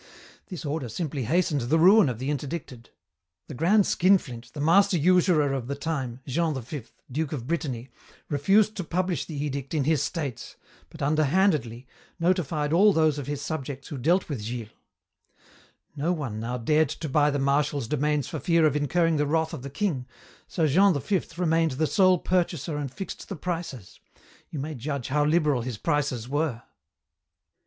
"This 0.47 0.65
order 0.65 0.89
simply 0.89 1.25
hastened 1.25 1.61
the 1.61 1.77
ruin 1.77 2.09
of 2.09 2.17
the 2.17 2.31
interdicted. 2.31 2.89
The 3.45 3.53
grand 3.53 3.85
skinflint, 3.85 4.51
the 4.53 4.59
master 4.59 4.97
usurer 4.97 5.53
of 5.53 5.67
the 5.67 5.75
time, 5.75 6.21
Jean 6.25 6.59
V, 6.59 6.81
duke 7.11 7.33
of 7.33 7.45
Brittany, 7.45 7.91
refused 8.27 8.75
to 8.77 8.83
publish 8.83 9.25
the 9.25 9.35
edict 9.35 9.75
in 9.75 9.83
his 9.83 10.01
states, 10.01 10.55
but, 10.89 11.03
underhandedly, 11.03 11.85
notified 12.19 12.73
all 12.73 12.93
those 12.93 13.19
of 13.19 13.27
his 13.27 13.43
subjects 13.43 13.89
who 13.89 13.99
dealt 13.99 14.27
with 14.27 14.41
Gilles. 14.41 14.71
No 15.95 16.11
one 16.13 16.39
now 16.39 16.57
dared 16.57 16.89
to 16.89 17.07
buy 17.07 17.29
the 17.29 17.37
Marshal's 17.37 17.87
domains 17.87 18.27
for 18.27 18.39
fear 18.39 18.65
of 18.65 18.75
incurring 18.75 19.17
the 19.17 19.27
wrath 19.27 19.53
of 19.53 19.61
the 19.61 19.69
king, 19.69 20.07
so 20.47 20.65
Jean 20.65 20.99
V 20.99 21.21
remained 21.37 21.73
the 21.73 21.85
sole 21.85 22.17
purchaser 22.17 22.75
and 22.75 22.91
fixed 22.91 23.29
the 23.29 23.35
prices. 23.35 23.99
You 24.49 24.57
may 24.57 24.73
judge 24.73 25.09
how 25.09 25.23
liberal 25.25 25.61
his 25.61 25.77
prices 25.77 26.27
were. 26.27 26.63